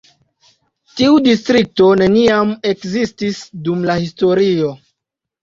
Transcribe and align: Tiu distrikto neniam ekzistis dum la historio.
Tiu 1.01 1.19
distrikto 1.27 1.89
neniam 1.99 2.55
ekzistis 2.71 3.43
dum 3.69 3.87
la 3.93 4.01
historio. 4.07 4.73